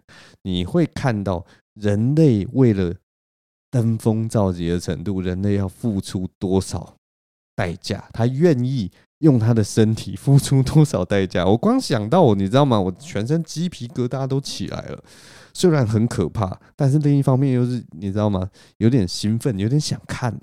[0.44, 2.94] 你会看到人类为了。
[3.72, 6.96] 登峰造极的程度，人类要付出多少
[7.56, 8.04] 代价？
[8.12, 11.46] 他愿意用他的身体付出多少代价？
[11.46, 12.82] 我光想到我，你知道吗？
[12.82, 15.04] 我全身鸡皮疙瘩都起来了。
[15.60, 18.50] 虽然很可怕，但是另一方面又是你知道吗？
[18.78, 20.40] 有点兴奋，有点想看。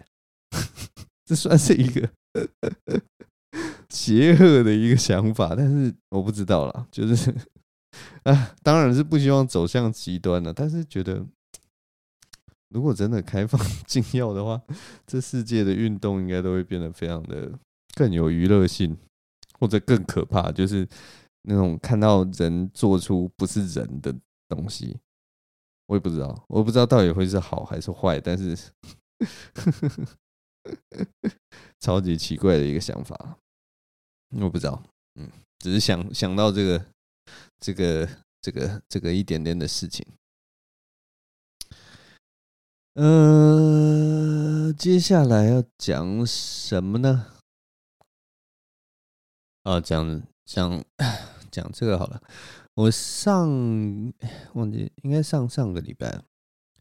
[1.25, 2.07] 这算是一个
[3.89, 7.35] 邪恶的一个想法，但是我不知道啦，就是
[8.25, 11.25] 啊，当然是不希望走向极端了，但是觉得。
[12.71, 14.61] 如果真的开放禁药的话，
[15.07, 17.51] 这世界的运动应该都会变得非常的
[17.95, 18.95] 更有娱乐性，
[19.59, 20.87] 或者更可怕，就是
[21.43, 24.13] 那种看到人做出不是人的
[24.49, 24.99] 东西，
[25.87, 28.57] 我也不知道，我不知道到底会是好还是坏，但是
[31.81, 33.39] 超级奇怪的一个想法，
[34.41, 34.83] 我不知道，
[35.15, 36.87] 嗯，只是想想到这个
[37.61, 38.09] 这个
[38.41, 40.05] 这个这个一点点的事情。
[42.95, 47.33] 呃，接下来要讲什么呢？
[49.63, 50.85] 啊，讲讲
[51.53, 52.23] 讲这个好了。
[52.77, 53.49] 我上
[54.53, 56.23] 忘记应该上上个礼拜，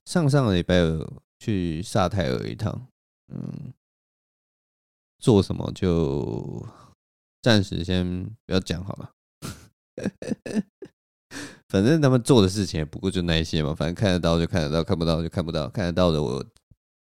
[0.04, 2.88] 上上个礼拜有去萨泰尔一趟。
[3.30, 3.74] 嗯，
[5.20, 6.68] 做什么就
[7.42, 9.14] 暂时先不要讲好了。
[11.70, 15.70] 反正他们做的事情也不过就那一些嘛，反正看得到就看得到，看不到就看不到。
[15.70, 16.46] 看得到的我，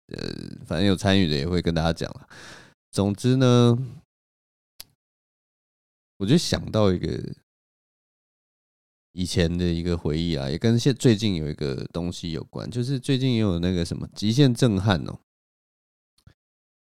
[0.09, 0.19] 呃，
[0.67, 2.29] 反正有参与的也会跟大家讲了。
[2.91, 3.75] 总之呢，
[6.17, 7.35] 我就想到一个
[9.17, 15.17] 以前的一个回忆啊，也跟现最近有一个东西有关，就是最近也有那个什么极限震撼哦。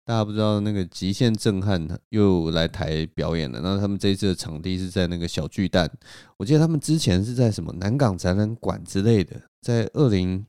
[0.05, 5.91] 大家不知道那个极限震撼又来台表演了，然后他们这一次的场地是在那个小巨蛋，
[6.37, 10.45] 我记得他们之前是在什么南港展览馆之类的，在二零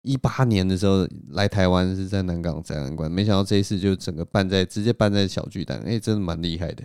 [0.00, 6.82] 一八年的时候来台湾是在南港展览馆，没想到这一次就整个办在直接办在小巨蛋，哎，真的蛮厉害的。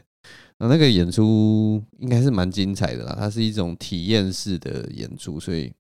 [0.60, 5.74] 那那个演出应该是蛮精彩的啦，它是一种体验式的演出，所以。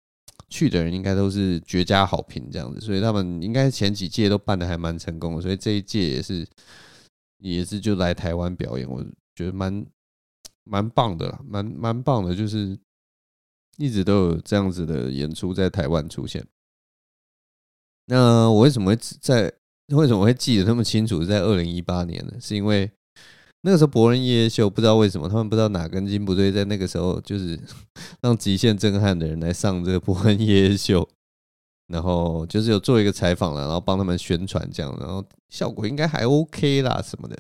[0.47, 6.47] 去的人应该都是绝佳好评这样子，所以他们应该前几届都办的还蛮成功的，所以这一届也是
[7.39, 9.85] 也是就来台湾表演，我觉得蛮
[10.63, 12.77] 蛮棒的啦，蛮蛮棒的，就是
[13.77, 16.45] 一直都有这样子的演出在台湾出现。
[18.05, 19.51] 那我为什么会在
[19.87, 21.23] 为什么会记得那么清楚？
[21.25, 22.33] 在二零一八年呢？
[22.39, 22.89] 是因为。
[23.65, 27.59] 那个时候博恩夜夜秀不知道为什么，他们不知道哪根筋不对，在那个时候就是
[28.21, 31.09] 让极限震撼的人来上这个博恩夜夜秀，
[31.87, 37.35] 然后就是有做一个采访了，然后帮他们宣传这样，然后效果应该还 OK 啦什么的。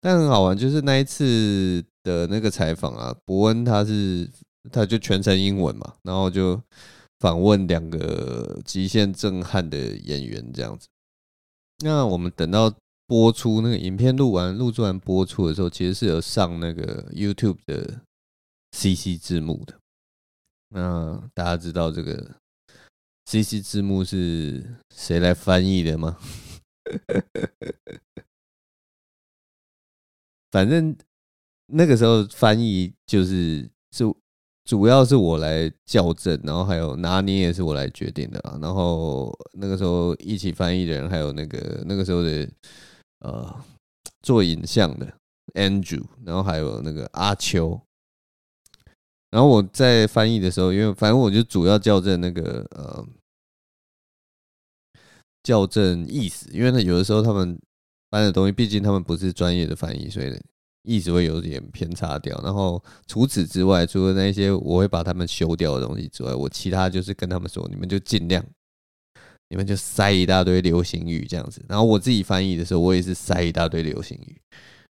[0.00, 4.26] 但很好玩，就是那一次的那个采访啊，伯恩他是
[4.72, 6.58] 他就全程英文嘛，然后就
[7.18, 10.88] 访问两个极限震撼的演员这样子。
[11.84, 12.72] 那我们等到。
[13.08, 18.02] 播出那个影片录完录制完播出的时候，其实是有上那个 YouTube 的
[18.72, 19.80] CC 字幕的。
[20.68, 22.36] 那大家知道这个
[23.24, 24.62] CC 字幕是
[24.94, 26.18] 谁来翻译的吗？
[30.52, 30.94] 反正
[31.68, 34.04] 那个时候翻译就是是
[34.66, 38.58] 主要是我来校正，然后还有拿捏也是我来决定的啊。
[38.60, 42.46] 然后那个时候一起翻译的人还有那个那个时候的。
[43.20, 43.64] 呃，
[44.22, 45.12] 做影像的
[45.54, 47.80] Andrew，然后还有那个阿秋，
[49.30, 53.04] 然后我在翻译的时候，因为反正我就主要校正那个呃
[55.42, 57.58] 校正意思，因为呢有的时候他们
[58.10, 60.40] 翻的东西，毕竟他们不是专业的翻译，所以
[60.82, 62.40] 意思会有点偏差掉。
[62.44, 68.44] 然后除此之外，除了那些我会把他们修掉的东西之外，我其他就是跟他们说，你们就尽量。
[69.50, 74.40] 你们就塞一大堆流行语这样子，然后我自己翻译的时候，我也是塞一大堆流行语，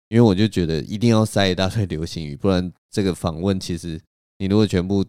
[0.08, 4.00] 因为我就觉得一定要塞一大堆流行语，不然这个访问其实
[4.38, 5.04] 你如果全部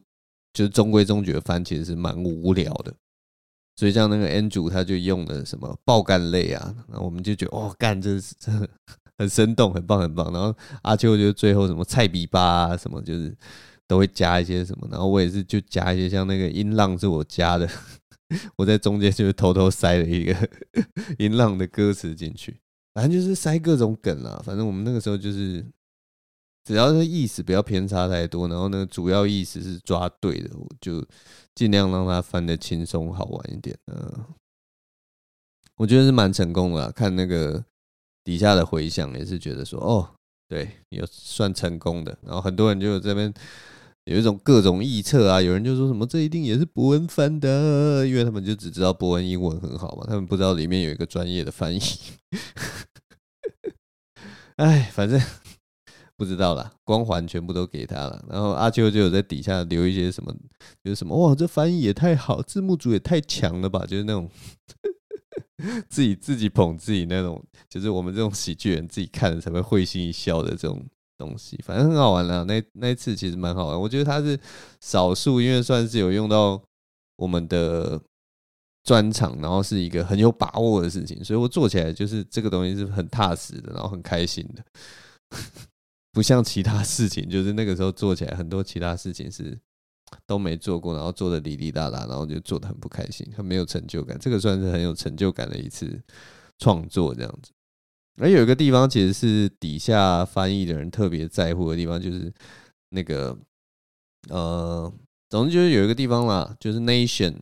[0.53, 2.93] 就中规中矩的翻，其实是蛮无聊的。
[3.75, 8.69] 所以像那个 Andrew 他就用了什么爆肝类啊，然后我们就觉得哦，干这是真的
[9.17, 10.31] 很生动，很棒很棒。
[10.31, 13.35] 然后阿秋就最后什么菜比巴啊什么，就是
[13.87, 17.67] 都会加一些什么，然后我也是就加一些像那个音浪是我加的，
[18.55, 20.49] 我在中间就偷偷塞了一个
[21.19, 22.59] 音浪的歌词进去。
[22.93, 25.65] 反正就是塞各种梗啊，反正我们那个时候就是，
[26.63, 31.03] 只要是意思不要偏差太多，然后呢，主要意思是抓对的，我就
[31.55, 33.75] 尽量让它翻得轻松好玩一点。
[33.87, 34.25] 嗯，
[35.77, 37.65] 我觉得是蛮成功的，看那个
[38.23, 40.09] 底下的回响也是觉得说，哦，
[40.47, 42.17] 对，有算成功的。
[42.21, 43.33] 然后很多人就有这边。
[44.05, 51.79] 有一种各种臆测啊，有人就说什么这一定也是博恩翻的，因为他们就只知道博恩英文很好嘛，他们不知道里面有一个专业的翻译。
[54.57, 55.19] 哎，反正
[56.17, 58.25] 不知道啦，光环全部都给他了。
[58.29, 60.35] 然后阿秋就有在底下留一些什么，
[60.83, 64.29] 就是什么哇，这翻译也太好，字幕组也太强了吧，就是那种
[65.89, 70.85] 自己自己捧自己那种，就是我们这种喜剧人自己看了才会会心一笑的这种。
[71.23, 73.79] 东西反正很好玩啦，那那一次其实蛮好玩。
[73.79, 74.37] 我觉得他是
[74.81, 76.61] 少数，因为算是有用到
[77.15, 78.01] 我们的
[78.83, 84.63] 专长，然后是一个很有把握的事情，所以我做起来就是这个东西是很踏实的，然后很开心的。
[86.11, 89.57] 不像其他事情，就是那个时候做起来很多其他事情是
[90.27, 94.15] 都没做过，然后做的哩哩啦啦，然后就做的很不开心，很没有成就感。
[94.19, 95.99] 这个算是很有成就感的一次
[96.59, 97.51] 创作，这样子。
[98.17, 102.31] 而有一个地方，其实是底下翻译的人特别在乎的地方，就是
[102.89, 103.35] 那个
[104.29, 104.93] 呃，
[105.29, 107.33] 总之就是有一个地方啦，就是 nation，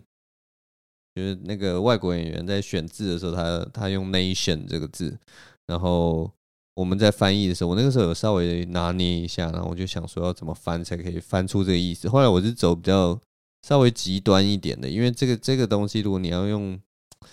[1.13, 5.19] 就是那个外国演员在选字的时候，他他用 nation 这个字，
[5.67, 6.31] 然后
[6.73, 12.07] 我们在翻译的时候，我那个时候有稍微拿捏一下，然后我就想说要怎么翻才可以翻出这个意思。
[12.07, 13.19] 后来我是走比较
[13.67, 16.79] 稍微极端一点的，因为这个这个东西，如果你要用。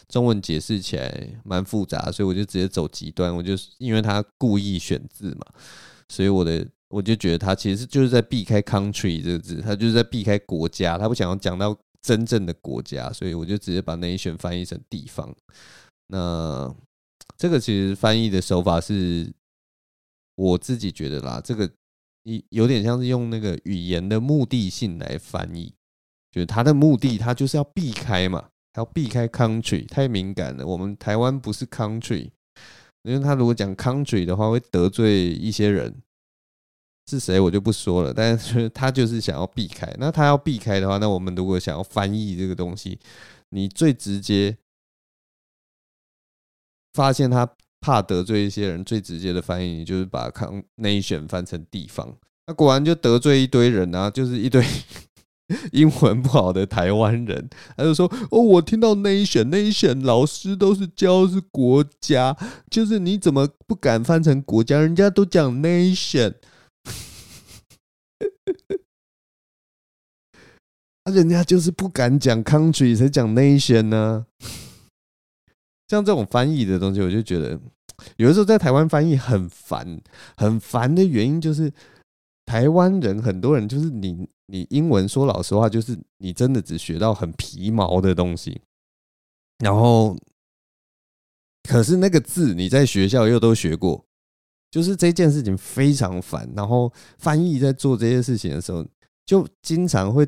[0.09, 3.35] 中文解释起来蛮复杂，所以我就直接走极端。
[3.35, 5.47] 我就是因为他故意选字嘛，
[6.09, 15.35] 所以我的我就觉得他其实就是在避开 country 这个字，他就是在避开国家，他不想要讲到真正的国家，所以我就直接把 nation 翻译成地方。
[16.07, 16.75] 那
[17.37, 19.31] 这个其实翻译的手法是
[20.37, 21.71] 我自己觉得啦，这个
[22.23, 25.75] 一有点像是用那个语言的目的性来翻译，
[26.33, 28.49] 就是他的目的，他就是要避开嘛。
[28.79, 32.31] 要避开 country 太敏感了，我们台湾不是 country，
[33.03, 36.01] 因为他如果讲 country 的话会得罪一些人，
[37.11, 38.15] 是谁我就不说了。
[38.15, 43.01] 但是他就是想要避开，那他要避开的话，那我们如果想要翻译这个东西，
[43.49, 44.57] 你最直接
[46.93, 50.31] 发现他怕得罪一些人，最直接的翻译，你就是把
[50.77, 54.65] nation 翻成地方，那果然就得罪一堆人啊，就是一堆。
[55.73, 62.37] 英文不好的台湾人，他就说：“哦，我听到 nation nation，老师都是教是国家，
[62.71, 64.79] 就是你怎么不敢翻成国家？
[64.79, 66.35] 人家都讲 nation，
[71.05, 74.27] 啊，人家就是不敢讲 country，才讲 nation 呢。
[75.89, 77.59] 像这种翻译的东西，我就觉得
[78.17, 79.99] 有的时候在台湾翻译很烦，
[80.37, 81.73] 很烦的原因就是
[82.49, 88.63] 台湾人很多人就是你。”你英文说老实话，就是你真的只学到很皮毛的东西，
[89.59, 90.17] 然后，
[91.65, 94.03] 可是那个字你在学校又都学过，
[94.71, 96.51] 就是这件事情非常烦。
[96.57, 98.83] 然后翻译在做这些事情的时候，
[99.27, 100.27] 就经常会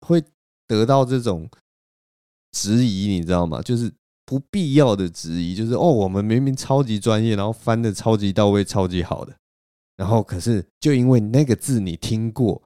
[0.00, 0.24] 会
[0.66, 1.46] 得到这种
[2.52, 3.60] 质疑，你知道吗？
[3.60, 3.92] 就是
[4.24, 9.36] 不必要的质疑，就是哦，我们明明超级专业，然后翻的超级到位、超级好的，
[9.98, 12.62] 然后可是就因为那个字你听过。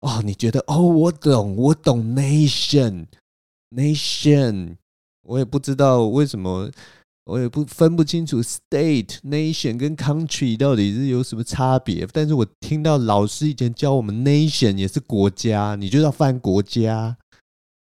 [0.00, 3.06] 哦，你觉得哦，我懂，我懂 nation
[3.70, 4.76] nation，
[5.22, 6.68] 我也不知道为什么，
[7.26, 12.04] 我也不分不清楚 state nation 跟 country 到底是有什么差别。
[12.12, 17.16] 但是我听到老师以前教我们 nation 也是国家，你就要翻国家，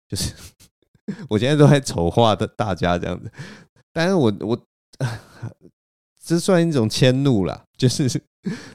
[0.08, 0.34] 就是
[1.28, 3.30] 我现在都在丑化的大家这样子。
[3.92, 4.58] 但是我我
[6.28, 8.22] 这算一种迁怒啦， 就是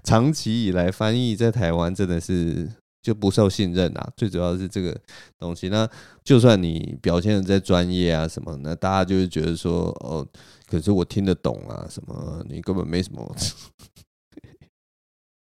[0.03, 2.69] 长期以来翻译在台湾真的是。
[3.03, 4.13] 就不受信任啊！
[4.17, 4.97] 最主要是这个
[5.37, 5.69] 东西。
[5.69, 5.91] 那
[6.23, 10.25] 就算你表现的再专业啊什么，那大家就会觉得说，哦，
[10.69, 13.37] 可是我听得懂啊什么，你根本没什么。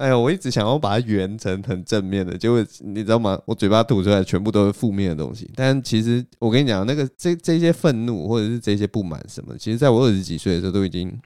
[0.00, 3.40] 哎呀，我一直想要把它圆成很正面的，结果你知道吗？
[3.46, 5.50] 我嘴巴吐出来全部都是负面的东西。
[5.54, 11.18] 但其实我跟你讲，那个这这些愤怒或者是这些不满什么，其实在我二十几岁的时候都已经。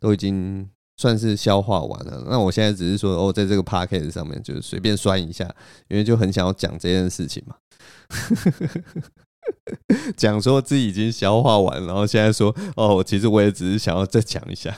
[0.00, 2.26] 都已经算是消化完了。
[2.28, 5.48] 那我现在只是说，哦，在这个 podcast 上面就是随便酸一下，
[5.88, 7.56] 因为就很想要讲这件事情嘛。
[10.14, 14.76] 讲说自己已经消化完，然后现在说，哦，其实我也只是想要再讲一下。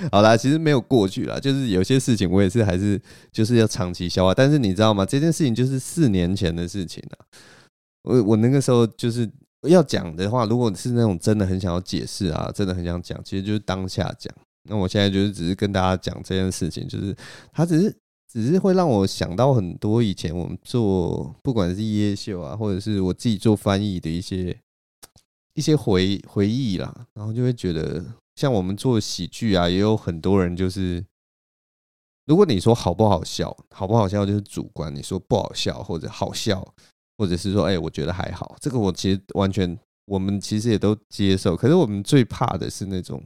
[0.10, 4.32] 好啦，其实没有过去啦，就是有些事情我也是还是就是要长期消化。
[4.32, 5.04] 但是你知道吗？
[5.04, 7.18] 这件事情就是四年前的事情了。
[8.04, 9.30] 我我那个时候就是
[9.68, 14.34] 要讲的话，如果是那种真的很想要解释啊，真的很想讲，其实就是当下讲。
[14.68, 17.14] 那我现在就是只是跟大家讲这件事情，就是
[17.52, 17.94] 它只是
[18.32, 24.56] 只是会让我想到很多以前我们做不管是夜秀啊，或者是我自己做翻译的一些
[25.54, 28.02] 一些回回忆啦，然后就会觉得。
[28.40, 31.04] 像我们做喜剧啊，也有很多人就是，
[32.24, 34.94] 如果你说好不好笑，好不好笑就是主观。
[34.96, 36.66] 你说不好笑或者好笑，
[37.18, 41.54] 或者是说哎，我觉得还好，这个我其实完全，我们其实也都接受。
[41.54, 43.22] 可是我们最怕的是那种，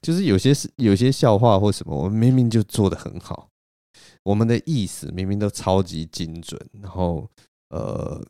[0.00, 3.48] 就是有些是有些笑话或什么，我们明明就做得很好，
[4.22, 7.28] 我们的意思明明都超级精准，然后
[7.70, 8.24] 呃。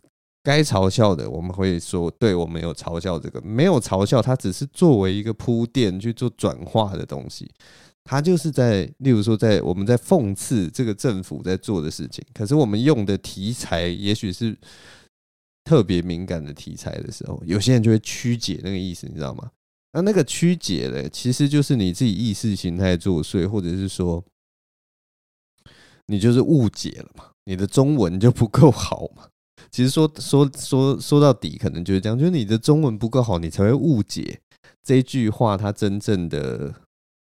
[0.48, 7.50] 该嘲笑的，我们会说，对，我们有嘲笑这个；没有嘲笑，它只是作为一个铺垫去做转化的东西。
[8.02, 12.24] 它就是在，例如说，在我们在讽刺这个政府在做的事情。
[12.32, 14.56] 可是我们用的题材，也许是
[15.64, 19.50] 特别敏感的题材的时候，有些人就会曲解那个意思，你知道吗？
[19.92, 24.24] 那那个曲解呢，其实就是你自己意识形态作祟，或者是说，
[26.06, 29.28] 你就是误解了嘛，你的中文就不够好嘛。
[29.70, 34.40] 其实说说说说到底，可能就是这样，就是你的中文不够好，你才会误解
[34.82, 36.74] 这句话，它真正的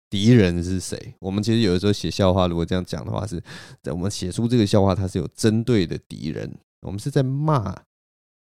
[0.09, 1.15] 敌人是谁。
[1.19, 3.41] 我们其实有的时候写笑话，如果这样讲的话，是
[3.81, 7.75] 在我们写出这个笑话，它是有针对的敌人，我们是在骂，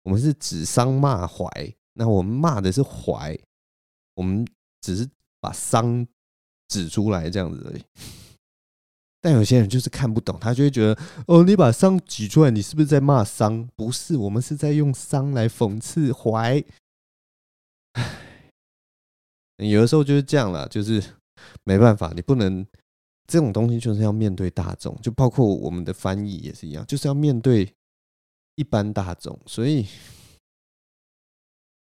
[0.03, 3.39] 我们是指桑骂槐，那我们骂的是槐，
[4.17, 4.47] 我们
[4.81, 5.09] 只是
[5.41, 6.07] 把桑
[6.69, 7.83] 指出来这样子而已。
[9.25, 13.67] 但有些人就是看不懂，他就会觉得哦，你把伤举出来，你是不是在骂伤？
[13.75, 16.63] 不是，我们是在用伤来讽刺怀。
[17.93, 18.05] 唉，
[19.57, 21.03] 有的时候就是这样啦，就是
[21.65, 22.67] 没办法，你不能
[23.27, 27.73] 这种东西就是要面对大众，就包括我们的翻译也是一样，就是要面对
[28.57, 29.41] 一般大众。
[29.47, 29.87] 所以，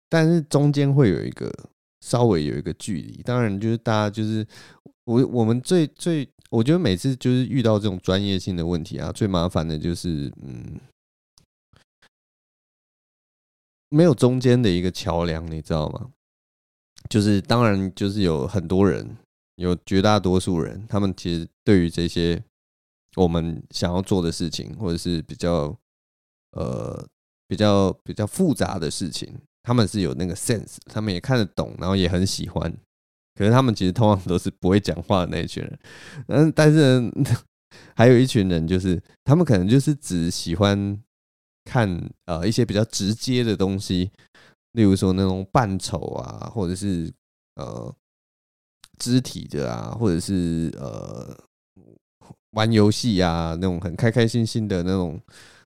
[0.08, 1.52] 但是中间会有一个
[2.00, 4.46] 稍微有一个距离，当然就是大家就是
[5.06, 6.28] 我我们最最。
[6.48, 10.78] 我觉得每次就是遇到这种专业性的问题啊，最麻烦的就是嗯，
[13.88, 16.12] 没有中间的一个桥梁，你知道吗？
[17.10, 19.16] 就是当然就是有很多人，
[19.56, 22.40] 有绝大多数人，他们其实对于这些
[23.16, 25.76] 我们想要做的事情，或者是比较
[26.52, 27.04] 呃
[27.48, 32.72] 比较比较复杂的事情，他们是有那个 sense，他们也看得懂，然后也很喜欢。
[33.36, 35.78] 可是他们其实通常都是不会讲话的那一群人，
[36.28, 37.02] 嗯，但是
[37.94, 41.00] 还有一群人，就是他们可能就是只喜欢
[41.64, 44.10] 看呃一些比较直接的东西，
[44.72, 47.12] 例如说那种扮丑啊，或者是
[47.56, 47.94] 呃
[48.98, 51.36] 肢体的啊，或者是呃
[52.52, 55.20] 玩游戏啊那种很开开心心的那种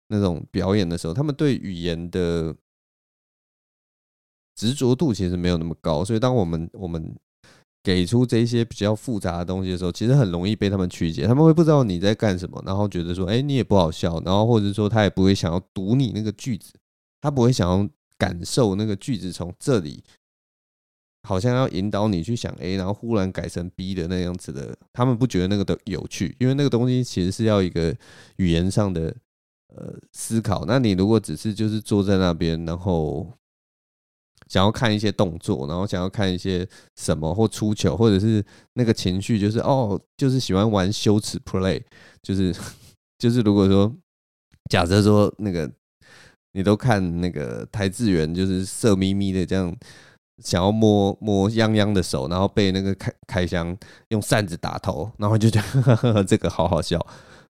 [0.08, 2.56] 那种表演的时候，他们对语言的
[4.56, 7.14] 执着度其实没有那么高，所以当我们我们
[7.82, 11.26] 给出这些比较复杂的东西的时候，其实很容易被他们曲解。
[11.26, 16.72] 他们会不知道你在干什么，然后觉得说：“哎，你也不好笑。”然后或者说他也不会想要读你那个句子，
[17.22, 20.04] 他不会想要感受那个句子从这里
[21.22, 24.76] 好像要引导你去想 A，然后忽然改成 B 的那样子的。
[24.92, 27.96] 他们不觉得那个的有趣，因为那个东西其实是要一个
[28.36, 29.16] 语言上的
[29.74, 30.64] 呃思考。
[30.66, 33.26] 那你如果只是就是坐在那边，然后。
[34.50, 38.44] 想要看一些动作，然后想要看一些什么或出糗，或者是
[38.74, 41.80] 那个情绪，就是哦，就是喜欢玩羞耻 play，
[42.20, 42.52] 就是
[43.16, 43.94] 就是如果说
[44.68, 45.70] 假设说那个
[46.52, 49.72] 你都看那个台智源，就是色眯眯的这样，
[50.42, 53.76] 想要摸摸泱泱的手，然后被那个开开箱
[54.08, 56.98] 用扇子打头，然后就觉得呵呵 这个好好笑。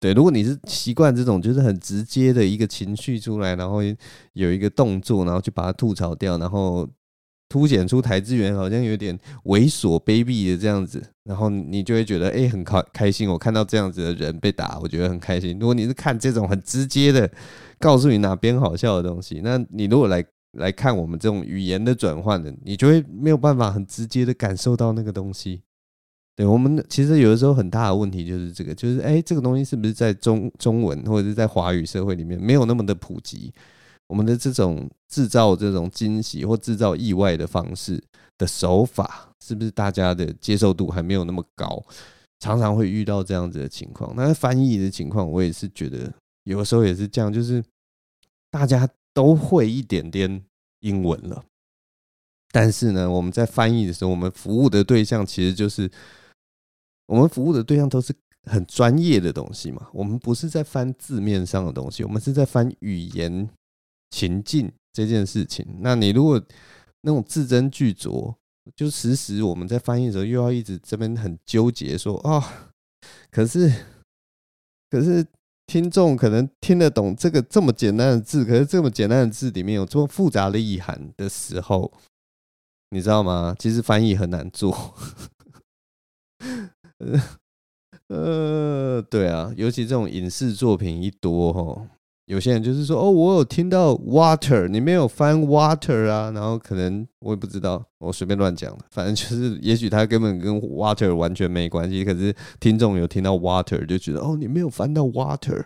[0.03, 3.77] 对，如果你是习惯这种就是很直接的一个情绪出来，然后
[4.33, 6.85] 有一个动作，然后去把它吐槽掉，然后
[7.47, 15.57] 凸显出台智源好像有点猥琐卑鄙的这样子，然后你就会觉得哎很开开心，我看到这样子的人被打，我觉得很开心。
[15.57, 17.31] 如果你是看这种很直接的
[17.79, 20.21] 告诉你哪边好笑的东西，那你如果来
[20.57, 25.61] 来看我们这种语言的转换的，你就会没有办法很直接的感受到那个东西。
[26.35, 33.53] 对，我们其实有的时候很大的问题就是这个，就是哎，这个东西是不是在中中文或者是在华语社会里面没有那么的普及？
[34.07, 38.03] 我们的这种制造这种惊喜或制造意外的方式
[38.37, 41.83] 的手法，是不是大家的接受度还没有那么高？
[42.39, 44.13] 常常会遇到这样子的情况。
[44.15, 46.11] 那翻译的情况，我也是觉得
[46.43, 47.63] 有的时候也是这样，就是
[48.51, 50.43] 大家都会一点点
[50.81, 51.43] 英文了，
[52.51, 55.89] 但是呢，我们在翻译的时候，我们服务的对象其实就是
[57.07, 59.89] 我们服务的对象都是很专业的东西嘛。
[59.93, 63.49] 我们不是在翻字面上的东西，我们是在翻语言
[64.09, 65.65] 情境这件事情。
[65.79, 66.41] 那你如果
[67.01, 68.35] 那种字斟句酌，
[68.75, 72.71] 就时时我们在翻译的时候，又要一直这边很纠结，说啊，
[73.29, 73.69] 可是，
[74.89, 75.25] 可是
[75.67, 81.91] 听众可能听得懂这个这么简单的字，可是这么简单的字里面有这么复杂的意涵的时候，
[82.91, 83.53] 你知道吗？
[83.59, 84.93] 其实翻译很难做。
[88.09, 91.87] 呃，对啊，尤其这种影视作品一多吼。
[92.25, 105.65] 有些人就是说，哦，我有听到 water，你没有翻 water 啊，然后可能我也不知道，我随便乱讲的，反正就是，也许他根本跟 water 完全没关系，可是听众有听到 water 就觉得，哦，你没有翻到 water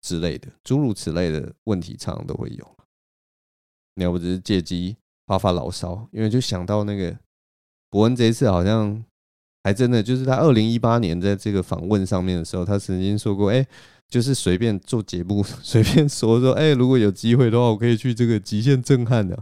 [0.00, 2.76] 之类的，诸如此类的问题，常常都会有。
[3.96, 4.96] 你要不只是借机
[5.26, 7.18] 发发牢骚，因为就想到那个
[7.90, 9.04] 伯恩这一次好像
[9.64, 13.66] 还真的就是他二零一八年在这个访问上面的时候，他曾经说过，哎。
[14.06, 19.36] 就是随便做节目， 随便说说，哎、如果有机会的话，我可以去这个极限震撼的，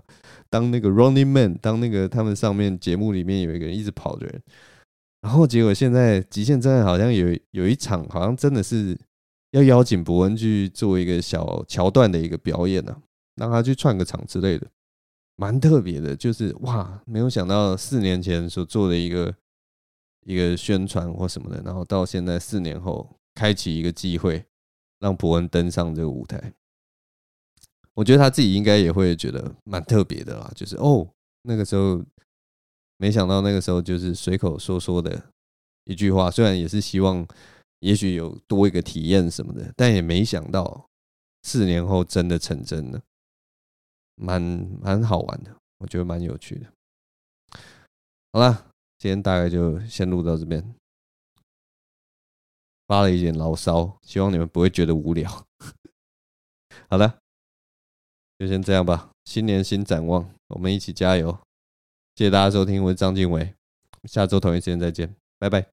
[0.48, 4.40] 当那个 Running Man，当那个他们上面节目里面有一个人一直跑的人。
[5.20, 8.96] 然后结果现在极限震撼好像有有一场，好像真的是
[9.50, 12.96] 要邀请博恩去做一个小桥段的一个表演呢、
[13.34, 14.66] 让他去串个场之类的，
[15.36, 16.14] 蛮特别的。
[16.14, 19.34] 就是哇，没有想到四年前所做的一个
[20.24, 24.44] 一个宣传或什么的，然后到现在四年后开启一个机会。
[25.02, 26.52] 让博恩登上这个舞台，
[27.94, 30.48] 我觉得他自己应该也会觉得蛮特别的啦。
[30.54, 31.04] 就是哦，
[31.42, 32.00] 那个时候
[32.98, 35.30] 没想到，那个时候就是随口说说的
[35.86, 37.26] 一句话，虽然也是希望，
[37.80, 40.88] 也许有多一个体验什么的，但也没想到
[41.42, 43.02] 四年后真的成真了，
[44.14, 44.40] 蛮
[44.80, 46.66] 蛮好玩的，我觉得蛮有趣的。
[48.32, 48.71] 好了，
[49.02, 50.64] 今天大概就先录到这边。
[52.86, 55.44] 发了一点牢骚，希望你们不会觉得无聊。
[56.88, 57.18] 好了，
[58.38, 59.10] 就先这样吧。
[59.24, 61.36] 新年新展望，我们一起加油！
[62.14, 63.52] 谢谢大家收听，我是张敬伟，
[64.04, 65.71] 下周同一时间再见，拜拜。